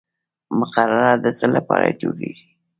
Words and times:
مقرره 0.59 1.11
د 1.23 1.25
څه 1.37 1.45
لپاره 1.55 1.95
جوړیږي؟ 2.01 2.47